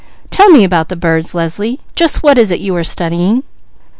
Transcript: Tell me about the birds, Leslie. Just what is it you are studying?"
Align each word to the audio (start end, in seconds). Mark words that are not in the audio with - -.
Tell 0.31 0.49
me 0.49 0.63
about 0.63 0.89
the 0.89 0.95
birds, 0.95 1.35
Leslie. 1.35 1.79
Just 1.93 2.23
what 2.23 2.39
is 2.39 2.49
it 2.49 2.59
you 2.59 2.75
are 2.75 2.83
studying?" 2.83 3.43